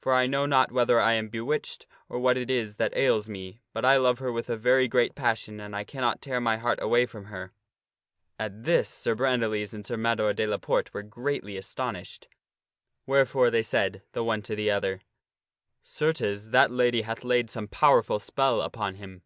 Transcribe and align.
For 0.00 0.14
I 0.14 0.26
know 0.26 0.46
not 0.46 0.72
whether 0.72 0.98
I 0.98 1.12
am 1.12 1.28
bewitched 1.28 1.86
or 2.08 2.18
what 2.18 2.38
it 2.38 2.48
is 2.48 2.76
that 2.76 2.96
ails 2.96 3.28
me, 3.28 3.60
but 3.74 3.84
I 3.84 3.98
love 3.98 4.20
her 4.20 4.32
with 4.32 4.48
a 4.48 4.56
very 4.56 4.88
great 4.88 5.14
passion 5.14 5.60
and 5.60 5.76
I 5.76 5.84
cannot 5.84 6.22
tear 6.22 6.40
my 6.40 6.56
heart 6.56 6.78
away 6.82 7.04
from 7.04 7.26
her." 7.26 7.52
At 8.38 8.64
this 8.64 8.88
Sir 8.88 9.14
Brandiles 9.14 9.74
and 9.74 9.84
Sir 9.84 9.98
Mador 9.98 10.32
de 10.32 10.46
la 10.46 10.56
Porte 10.56 10.94
were 10.94 11.02
greatly 11.02 11.58
astonished, 11.58 12.26
wherefore 13.04 13.50
they 13.50 13.62
said 13.62 14.00
the 14.12 14.24
one 14.24 14.40
to 14.44 14.56
the 14.56 14.70
other," 14.70 15.02
Certes, 15.82 16.46
that 16.46 16.70
lady 16.70 17.02
hath 17.02 17.22
laid 17.22 17.50
some 17.50 17.68
powerful 17.68 18.18
spell 18.18 18.62
upon 18.62 18.94
him." 18.94 19.20